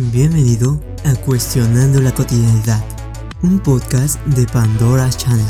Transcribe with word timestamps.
Bienvenido 0.00 0.80
a 1.04 1.16
Cuestionando 1.16 2.00
la 2.00 2.14
Cotidianidad, 2.14 2.84
un 3.42 3.58
podcast 3.58 4.24
de 4.26 4.46
Pandora 4.46 5.10
Channel. 5.10 5.44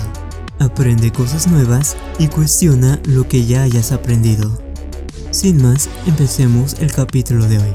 Aprende 0.58 1.12
cosas 1.12 1.48
nuevas 1.48 1.98
y 2.18 2.28
cuestiona 2.28 2.98
lo 3.04 3.28
que 3.28 3.44
ya 3.44 3.64
hayas 3.64 3.92
aprendido. 3.92 4.50
Sin 5.32 5.62
más, 5.62 5.90
empecemos 6.06 6.80
el 6.80 6.90
capítulo 6.90 7.44
de 7.46 7.58
hoy. 7.58 7.74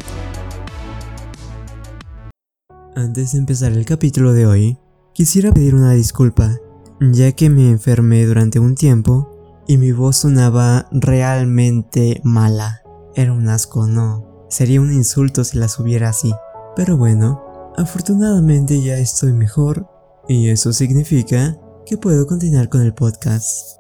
Antes 2.95 3.33
de 3.33 3.37
empezar 3.37 3.71
el 3.73 3.85
capítulo 3.85 4.33
de 4.33 4.47
hoy, 4.47 4.79
quisiera 5.13 5.51
pedir 5.51 5.75
una 5.75 5.91
disculpa, 5.91 6.57
ya 6.99 7.33
que 7.33 7.51
me 7.51 7.69
enfermé 7.69 8.25
durante 8.25 8.57
un 8.57 8.73
tiempo 8.73 9.63
y 9.67 9.77
mi 9.77 9.91
voz 9.91 10.17
sonaba 10.17 10.87
realmente 10.91 12.19
mala. 12.23 12.81
Era 13.13 13.31
un 13.31 13.47
asco, 13.47 13.85
no. 13.85 14.47
Sería 14.49 14.81
un 14.81 14.91
insulto 14.91 15.43
si 15.43 15.59
la 15.59 15.67
subiera 15.67 16.09
así. 16.09 16.33
Pero 16.75 16.97
bueno, 16.97 17.41
afortunadamente 17.77 18.81
ya 18.81 18.97
estoy 18.97 19.31
mejor 19.33 19.87
y 20.27 20.49
eso 20.49 20.73
significa 20.73 21.57
que 21.85 21.97
puedo 21.97 22.25
continuar 22.25 22.69
con 22.69 22.81
el 22.81 22.93
podcast. 22.93 23.77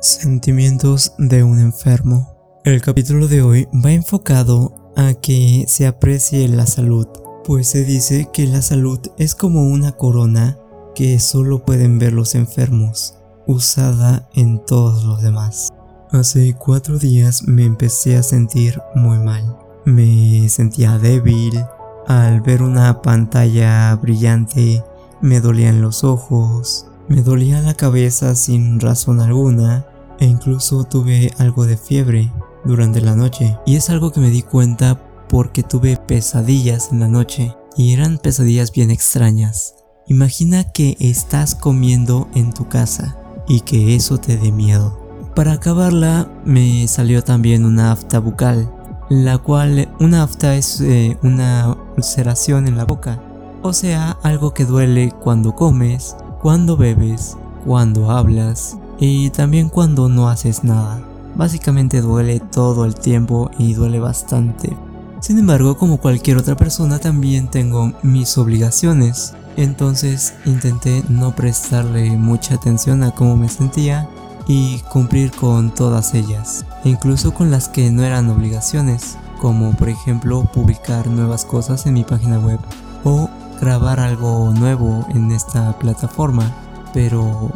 Sentimientos 0.00 1.14
de 1.18 1.42
un 1.42 1.58
enfermo. 1.58 2.60
El 2.64 2.82
capítulo 2.82 3.28
de 3.28 3.42
hoy 3.42 3.68
va 3.84 3.92
enfocado 3.92 4.92
a 4.96 5.14
que 5.14 5.64
se 5.68 5.86
aprecie 5.86 6.46
la 6.48 6.66
salud, 6.66 7.06
pues 7.44 7.68
se 7.68 7.84
dice 7.84 8.28
que 8.32 8.46
la 8.46 8.60
salud 8.60 9.00
es 9.16 9.34
como 9.34 9.66
una 9.66 9.92
corona 9.92 10.58
que 10.94 11.18
solo 11.20 11.64
pueden 11.64 11.98
ver 11.98 12.12
los 12.12 12.34
enfermos, 12.34 13.16
usada 13.46 14.28
en 14.34 14.62
todos 14.64 15.04
los 15.04 15.22
demás. 15.22 15.70
Hace 16.10 16.54
cuatro 16.54 16.98
días 16.98 17.44
me 17.44 17.64
empecé 17.64 18.16
a 18.16 18.22
sentir 18.22 18.80
muy 18.94 19.18
mal. 19.18 19.56
Me 19.84 20.48
sentía 20.48 20.98
débil, 20.98 21.64
al 22.06 22.40
ver 22.40 22.62
una 22.62 23.02
pantalla 23.02 23.94
brillante 23.96 24.82
me 25.20 25.40
dolían 25.40 25.80
los 25.80 26.04
ojos, 26.04 26.86
me 27.08 27.22
dolía 27.22 27.60
la 27.60 27.74
cabeza 27.74 28.34
sin 28.34 28.80
razón 28.80 29.20
alguna 29.20 29.86
e 30.18 30.26
incluso 30.26 30.84
tuve 30.84 31.32
algo 31.38 31.66
de 31.66 31.76
fiebre 31.76 32.32
durante 32.64 33.00
la 33.00 33.14
noche. 33.14 33.58
Y 33.66 33.76
es 33.76 33.90
algo 33.90 34.12
que 34.12 34.20
me 34.20 34.30
di 34.30 34.42
cuenta 34.42 35.00
porque 35.28 35.62
tuve 35.62 35.96
pesadillas 35.96 36.90
en 36.92 37.00
la 37.00 37.08
noche 37.08 37.54
y 37.76 37.92
eran 37.92 38.18
pesadillas 38.18 38.72
bien 38.72 38.90
extrañas. 38.90 39.74
Imagina 40.06 40.64
que 40.72 40.96
estás 41.00 41.54
comiendo 41.54 42.28
en 42.34 42.52
tu 42.52 42.68
casa 42.68 43.18
y 43.48 43.60
que 43.60 43.96
eso 43.96 44.18
te 44.18 44.36
dé 44.36 44.52
miedo. 44.52 45.00
Para 45.34 45.52
acabarla 45.52 46.30
me 46.44 46.86
salió 46.86 47.24
también 47.24 47.64
una 47.64 47.92
afta 47.92 48.20
bucal 48.20 48.70
la 49.08 49.38
cual 49.38 49.88
una 50.00 50.22
afta 50.22 50.56
es 50.56 50.80
eh, 50.80 51.18
una 51.22 51.76
ulceración 51.96 52.66
en 52.66 52.76
la 52.76 52.84
boca, 52.84 53.20
o 53.62 53.72
sea, 53.72 54.18
algo 54.22 54.52
que 54.52 54.64
duele 54.64 55.12
cuando 55.12 55.54
comes, 55.54 56.16
cuando 56.42 56.76
bebes, 56.76 57.36
cuando 57.64 58.10
hablas 58.10 58.76
y 58.98 59.30
también 59.30 59.68
cuando 59.68 60.08
no 60.08 60.28
haces 60.28 60.64
nada. 60.64 61.00
Básicamente 61.34 62.00
duele 62.00 62.40
todo 62.40 62.84
el 62.84 62.94
tiempo 62.94 63.50
y 63.58 63.74
duele 63.74 64.00
bastante. 64.00 64.76
Sin 65.20 65.38
embargo, 65.38 65.78
como 65.78 65.96
cualquier 65.96 66.36
otra 66.36 66.56
persona, 66.56 66.98
también 66.98 67.48
tengo 67.48 67.92
mis 68.02 68.36
obligaciones. 68.36 69.34
Entonces 69.56 70.34
intenté 70.44 71.02
no 71.08 71.34
prestarle 71.34 72.10
mucha 72.18 72.56
atención 72.56 73.02
a 73.02 73.12
cómo 73.12 73.36
me 73.36 73.48
sentía 73.48 74.08
y 74.46 74.80
cumplir 74.90 75.30
con 75.30 75.72
todas 75.74 76.14
ellas, 76.14 76.66
incluso 76.84 77.32
con 77.32 77.50
las 77.50 77.68
que 77.68 77.90
no 77.90 78.04
eran 78.04 78.28
obligaciones, 78.28 79.16
como 79.44 79.72
por 79.72 79.90
ejemplo 79.90 80.42
publicar 80.54 81.06
nuevas 81.06 81.44
cosas 81.44 81.84
en 81.84 81.92
mi 81.92 82.02
página 82.02 82.38
web 82.38 82.58
o 83.04 83.28
grabar 83.60 84.00
algo 84.00 84.50
nuevo 84.54 85.04
en 85.10 85.32
esta 85.32 85.78
plataforma, 85.78 86.50
pero 86.94 87.50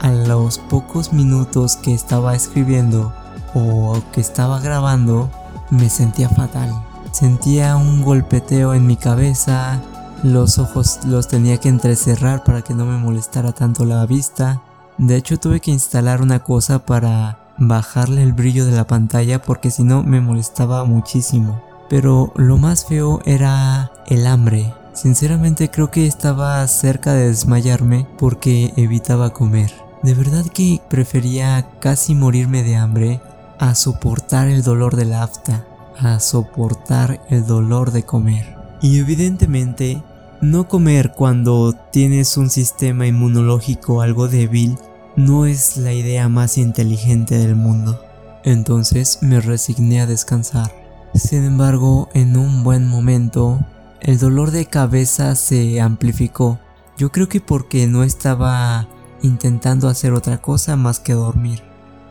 a 0.00 0.10
los 0.10 0.56
pocos 0.56 1.12
minutos 1.12 1.76
que 1.76 1.92
estaba 1.92 2.34
escribiendo 2.34 3.12
o 3.52 4.00
que 4.10 4.22
estaba 4.22 4.58
grabando 4.58 5.28
me 5.68 5.90
sentía 5.90 6.30
fatal. 6.30 6.72
Sentía 7.12 7.76
un 7.76 8.00
golpeteo 8.00 8.72
en 8.72 8.86
mi 8.86 8.96
cabeza, 8.96 9.82
los 10.22 10.58
ojos 10.58 11.00
los 11.04 11.28
tenía 11.28 11.58
que 11.58 11.68
entrecerrar 11.68 12.42
para 12.42 12.62
que 12.62 12.72
no 12.72 12.86
me 12.86 12.96
molestara 12.96 13.52
tanto 13.52 13.84
la 13.84 14.06
vista 14.06 14.62
de 14.98 15.16
hecho 15.16 15.38
tuve 15.38 15.58
que 15.58 15.72
instalar 15.72 16.22
una 16.22 16.44
cosa 16.44 16.86
para 16.86 17.43
bajarle 17.58 18.22
el 18.22 18.32
brillo 18.32 18.66
de 18.66 18.72
la 18.72 18.86
pantalla 18.86 19.42
porque 19.42 19.70
si 19.70 19.84
no 19.84 20.02
me 20.02 20.20
molestaba 20.20 20.84
muchísimo. 20.84 21.62
Pero 21.88 22.32
lo 22.36 22.56
más 22.56 22.86
feo 22.86 23.20
era 23.24 23.92
el 24.06 24.26
hambre. 24.26 24.72
Sinceramente 24.94 25.70
creo 25.70 25.90
que 25.90 26.06
estaba 26.06 26.66
cerca 26.68 27.12
de 27.12 27.28
desmayarme 27.28 28.06
porque 28.18 28.72
evitaba 28.76 29.32
comer. 29.32 29.72
De 30.02 30.14
verdad 30.14 30.44
que 30.46 30.80
prefería 30.88 31.66
casi 31.80 32.14
morirme 32.14 32.62
de 32.62 32.76
hambre 32.76 33.20
a 33.58 33.74
soportar 33.74 34.48
el 34.48 34.62
dolor 34.62 34.96
de 34.96 35.06
la 35.06 35.22
afta, 35.22 35.66
a 35.98 36.20
soportar 36.20 37.20
el 37.30 37.46
dolor 37.46 37.90
de 37.90 38.02
comer. 38.02 38.56
Y 38.82 38.98
evidentemente 38.98 40.02
no 40.40 40.68
comer 40.68 41.12
cuando 41.16 41.72
tienes 41.90 42.36
un 42.36 42.50
sistema 42.50 43.06
inmunológico 43.06 44.02
algo 44.02 44.28
débil 44.28 44.76
no 45.16 45.46
es 45.46 45.76
la 45.76 45.92
idea 45.92 46.28
más 46.28 46.58
inteligente 46.58 47.38
del 47.38 47.56
mundo. 47.56 48.00
Entonces 48.44 49.18
me 49.22 49.40
resigné 49.40 50.00
a 50.00 50.06
descansar. 50.06 50.72
Sin 51.14 51.44
embargo, 51.44 52.08
en 52.14 52.36
un 52.36 52.64
buen 52.64 52.88
momento, 52.88 53.60
el 54.00 54.18
dolor 54.18 54.50
de 54.50 54.66
cabeza 54.66 55.34
se 55.34 55.80
amplificó. 55.80 56.58
Yo 56.98 57.10
creo 57.10 57.28
que 57.28 57.40
porque 57.40 57.86
no 57.86 58.02
estaba 58.02 58.88
intentando 59.22 59.88
hacer 59.88 60.12
otra 60.12 60.42
cosa 60.42 60.76
más 60.76 61.00
que 61.00 61.14
dormir. 61.14 61.62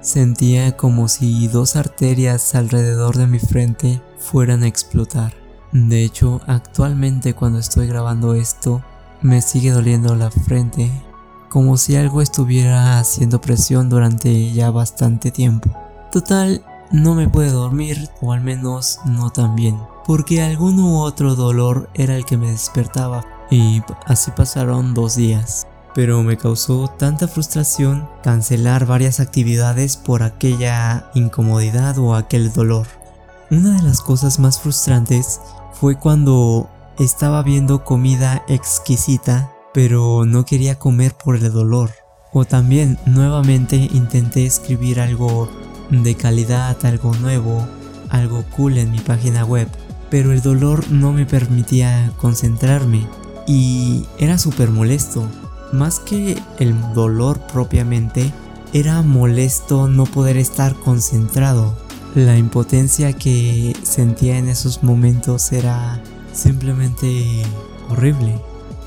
Sentía 0.01 0.75
como 0.75 1.07
si 1.07 1.47
dos 1.47 1.75
arterias 1.75 2.55
alrededor 2.55 3.17
de 3.17 3.27
mi 3.27 3.39
frente 3.39 4.01
fueran 4.17 4.63
a 4.63 4.67
explotar. 4.67 5.33
De 5.71 6.03
hecho, 6.03 6.41
actualmente 6.47 7.33
cuando 7.33 7.59
estoy 7.59 7.87
grabando 7.87 8.33
esto, 8.33 8.83
me 9.21 9.41
sigue 9.41 9.71
doliendo 9.71 10.15
la 10.15 10.29
frente, 10.29 10.91
como 11.53 11.77
si 11.77 11.95
algo 11.95 12.23
estuviera 12.23 12.97
haciendo 12.97 13.39
presión 13.39 13.87
durante 13.87 14.51
ya 14.53 14.71
bastante 14.71 15.29
tiempo. 15.29 15.69
Total, 16.11 16.65
no 16.91 17.13
me 17.13 17.29
pude 17.29 17.51
dormir, 17.51 18.09
o 18.21 18.33
al 18.33 18.41
menos 18.41 18.99
no 19.05 19.29
tan 19.29 19.55
bien, 19.55 19.79
porque 20.07 20.41
algún 20.41 20.79
u 20.79 20.97
otro 20.97 21.35
dolor 21.35 21.91
era 21.93 22.15
el 22.15 22.25
que 22.25 22.37
me 22.37 22.49
despertaba, 22.49 23.23
y 23.51 23.83
así 24.07 24.31
pasaron 24.31 24.95
dos 24.95 25.15
días. 25.15 25.67
Pero 25.93 26.23
me 26.23 26.37
causó 26.37 26.87
tanta 26.87 27.27
frustración 27.27 28.09
cancelar 28.23 28.87
varias 28.87 29.19
actividades 29.19 29.95
por 29.95 30.23
aquella 30.23 31.11
incomodidad 31.13 31.99
o 31.99 32.15
aquel 32.15 32.51
dolor. 32.51 32.87
Una 33.51 33.75
de 33.75 33.83
las 33.83 34.01
cosas 34.01 34.39
más 34.39 34.59
frustrantes 34.59 35.39
fue 35.73 35.99
cuando 35.99 36.67
estaba 36.97 37.43
viendo 37.43 37.83
comida 37.83 38.43
exquisita, 38.47 39.51
pero 39.73 40.25
no 40.25 40.45
quería 40.45 40.79
comer 40.79 41.13
por 41.13 41.35
el 41.35 41.51
dolor. 41.51 41.91
O 42.31 42.45
también 42.45 42.97
nuevamente 43.05 43.75
intenté 43.75 44.45
escribir 44.45 44.99
algo 44.99 45.49
de 45.89 46.15
calidad, 46.15 46.77
algo 46.85 47.13
nuevo, 47.15 47.67
algo 48.09 48.43
cool 48.55 48.77
en 48.77 48.91
mi 48.91 48.99
página 48.99 49.45
web, 49.45 49.67
pero 50.09 50.31
el 50.31 50.41
dolor 50.41 50.89
no 50.91 51.11
me 51.11 51.25
permitía 51.25 52.11
concentrarme 52.17 53.07
y 53.47 54.05
era 54.17 54.37
súper 54.37 54.69
molesto. 54.69 55.27
Más 55.71 55.99
que 55.99 56.37
el 56.59 56.75
dolor 56.93 57.39
propiamente, 57.51 58.31
era 58.73 59.01
molesto 59.01 59.87
no 59.87 60.05
poder 60.05 60.37
estar 60.37 60.75
concentrado. 60.75 61.75
La 62.15 62.37
impotencia 62.37 63.13
que 63.13 63.75
sentía 63.83 64.37
en 64.37 64.49
esos 64.49 64.83
momentos 64.83 65.51
era 65.51 66.01
simplemente 66.31 67.43
horrible. 67.89 68.39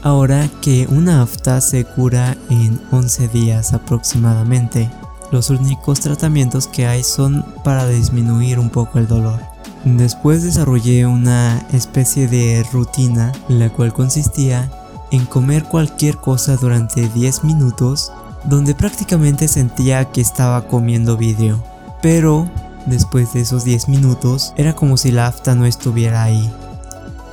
Ahora 0.06 0.48
que 0.62 0.86
una 0.88 1.22
afta 1.22 1.60
se 1.60 1.84
cura 1.84 2.36
en 2.48 2.80
11 2.92 3.26
días 3.26 3.72
aproximadamente, 3.72 4.88
los 5.32 5.50
únicos 5.50 5.98
tratamientos 5.98 6.68
que 6.68 6.86
hay 6.86 7.02
son 7.02 7.44
para 7.64 7.88
disminuir 7.88 8.60
un 8.60 8.70
poco 8.70 9.00
el 9.00 9.08
dolor. 9.08 9.40
Después 9.84 10.44
desarrollé 10.44 11.06
una 11.06 11.58
especie 11.72 12.28
de 12.28 12.64
rutina, 12.72 13.32
la 13.48 13.68
cual 13.70 13.92
consistía 13.92 14.70
en 15.10 15.26
comer 15.26 15.64
cualquier 15.64 16.18
cosa 16.18 16.54
durante 16.54 17.08
10 17.08 17.42
minutos, 17.42 18.12
donde 18.44 18.76
prácticamente 18.76 19.48
sentía 19.48 20.04
que 20.12 20.20
estaba 20.20 20.68
comiendo 20.68 21.16
vidrio. 21.16 21.60
Pero 22.00 22.48
Después 22.86 23.32
de 23.32 23.40
esos 23.40 23.64
10 23.64 23.88
minutos, 23.88 24.54
era 24.56 24.76
como 24.76 24.96
si 24.96 25.10
la 25.10 25.26
afta 25.26 25.56
no 25.56 25.66
estuviera 25.66 26.22
ahí. 26.22 26.48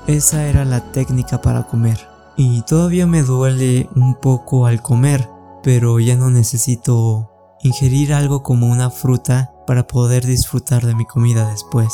Esa 0.07 0.47
era 0.47 0.65
la 0.65 0.81
técnica 0.81 1.41
para 1.41 1.61
comer. 1.61 2.12
Y 2.35 2.63
todavía 2.63 3.05
me 3.05 3.21
duele 3.21 3.89
un 3.95 4.15
poco 4.15 4.65
al 4.65 4.81
comer, 4.81 5.29
pero 5.61 5.99
ya 5.99 6.15
no 6.15 6.29
necesito 6.29 7.29
ingerir 7.61 8.13
algo 8.13 8.43
como 8.43 8.67
una 8.67 8.89
fruta 8.89 9.53
para 9.65 9.87
poder 9.87 10.25
disfrutar 10.25 10.85
de 10.85 10.95
mi 10.95 11.05
comida 11.05 11.49
después. 11.49 11.93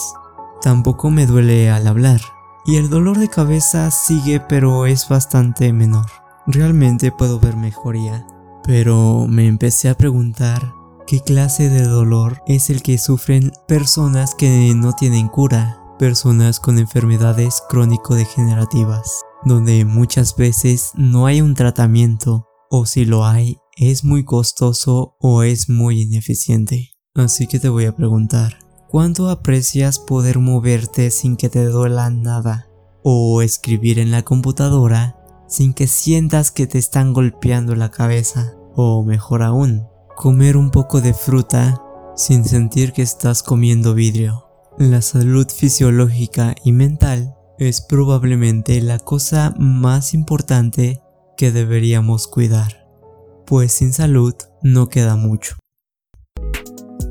Tampoco 0.62 1.10
me 1.10 1.26
duele 1.26 1.70
al 1.70 1.88
hablar. 1.88 2.22
y 2.66 2.76
el 2.76 2.90
dolor 2.90 3.18
de 3.18 3.30
cabeza 3.30 3.90
sigue 3.90 4.42
pero 4.42 4.86
es 4.86 5.08
bastante 5.10 5.74
menor. 5.74 6.06
Realmente 6.46 7.12
puedo 7.12 7.40
ver 7.40 7.56
mejoría, 7.56 8.28
pero 8.64 9.26
me 9.28 9.48
empecé 9.48 9.90
a 9.90 9.96
preguntar 9.96 10.74
qué 11.08 11.22
clase 11.22 11.70
de 11.70 11.84
dolor 11.84 12.44
es 12.46 12.70
el 12.70 12.84
que 12.84 12.98
sufren 12.98 13.52
personas 13.68 14.36
que 14.36 14.74
no 14.76 14.94
tienen 14.94 15.30
cura, 15.30 15.82
personas 15.98 16.60
con 16.60 16.78
enfermedades 16.78 17.64
crónico-degenerativas, 17.70 19.24
donde 19.44 19.86
muchas 19.86 20.36
veces 20.36 20.92
no 20.96 21.26
hay 21.26 21.42
un 21.42 21.54
tratamiento 21.54 22.46
o 22.70 22.86
si 22.86 23.06
lo 23.06 23.26
hay 23.26 23.58
es 23.78 24.04
muy 24.04 24.26
costoso 24.26 25.16
o 25.20 25.44
es 25.44 25.70
muy 25.70 26.02
ineficiente. 26.02 26.92
Así 27.16 27.48
que 27.48 27.60
te 27.60 27.70
voy 27.70 27.86
a 27.86 27.96
preguntar, 27.96 28.60
¿cuánto 28.90 29.30
aprecias 29.30 30.00
poder 30.00 30.40
moverte 30.40 31.12
sin 31.12 31.38
que 31.38 31.50
te 31.50 31.66
duela 31.66 32.10
nada? 32.10 32.68
O 33.04 33.42
escribir 33.42 34.00
en 34.00 34.12
la 34.12 34.24
computadora 34.24 35.16
sin 35.48 35.74
que 35.74 35.88
sientas 35.88 36.52
que 36.52 36.68
te 36.68 36.78
están 36.78 37.14
golpeando 37.14 37.76
la 37.76 37.90
cabeza. 37.90 38.56
O 38.76 39.04
mejor 39.04 39.42
aún, 39.42 39.88
comer 40.16 40.58
un 40.58 40.70
poco 40.70 41.02
de 41.02 41.14
fruta 41.14 41.82
sin 42.16 42.46
sentir 42.46 42.94
que 42.94 43.02
estás 43.02 43.42
comiendo 43.42 43.94
vidrio. 43.94 44.46
La 44.78 45.02
salud 45.02 45.48
fisiológica 45.50 46.56
y 46.64 46.72
mental 46.72 47.36
es 47.60 47.82
probablemente 47.82 48.82
la 48.82 48.98
cosa 49.00 49.54
más 49.60 50.14
importante 50.14 51.02
que 51.38 51.52
deberíamos 51.52 52.28
cuidar, 52.28 52.88
pues 53.46 53.74
sin 53.74 53.92
salud 53.94 54.34
no 54.64 54.88
queda 54.88 55.18
mucho. 55.18 55.58